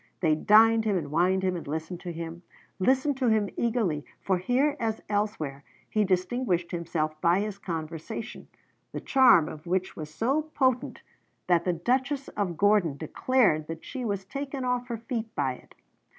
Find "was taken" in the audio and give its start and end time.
14.03-14.65